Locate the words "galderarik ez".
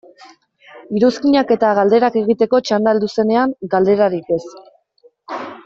3.75-4.43